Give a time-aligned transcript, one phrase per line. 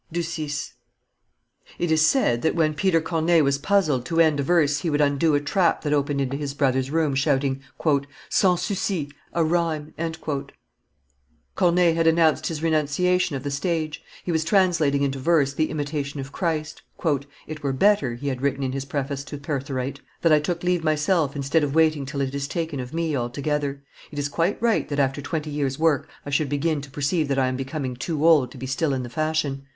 [0.11, 0.19] ]It
[1.91, 5.35] is said, that when Peter Corneille was puizled to end a verse he would undo
[5.35, 7.61] a trap that opened into his brother's room, shouting,
[8.27, 9.93] "Sans souci, a rhyme!"
[11.53, 16.19] Corneille had announced his renunciation of the stage; he was translating into verse the Imitation
[16.19, 16.81] of Christ.
[17.45, 20.83] "It were better," he had written in his preface to Pertharite, "that I took leave
[20.83, 24.89] myself instead of waiting till it is taken of me altogether; it is quite right
[24.89, 28.25] that after twenty years' work I should begin to perceive that I am becoming too
[28.25, 29.67] old to be still in the fashion.